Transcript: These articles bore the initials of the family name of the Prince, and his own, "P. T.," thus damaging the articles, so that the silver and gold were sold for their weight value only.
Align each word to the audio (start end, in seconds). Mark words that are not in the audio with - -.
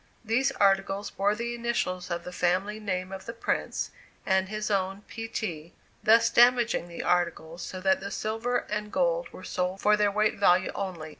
These 0.25 0.49
articles 0.53 1.11
bore 1.11 1.35
the 1.35 1.53
initials 1.53 2.09
of 2.09 2.23
the 2.23 2.31
family 2.31 2.79
name 2.79 3.11
of 3.11 3.27
the 3.27 3.33
Prince, 3.35 3.91
and 4.25 4.49
his 4.49 4.71
own, 4.71 5.03
"P. 5.03 5.27
T.," 5.27 5.73
thus 6.03 6.31
damaging 6.31 6.87
the 6.87 7.03
articles, 7.03 7.61
so 7.61 7.79
that 7.81 7.99
the 7.99 8.09
silver 8.09 8.65
and 8.67 8.91
gold 8.91 9.29
were 9.29 9.43
sold 9.43 9.79
for 9.79 9.95
their 9.95 10.09
weight 10.09 10.39
value 10.39 10.71
only. 10.73 11.09